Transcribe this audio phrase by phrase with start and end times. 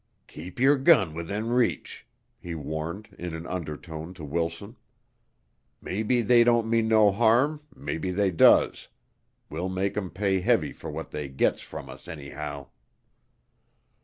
[0.25, 2.07] "Keep yer gun within reach,"
[2.39, 4.75] he warned in an undertone to Wilson.
[5.79, 8.87] "Maybe they don't mean no harm; maybe they does.
[9.47, 12.69] We'll make 'em pay heavy fer what they gits from us, anyhow."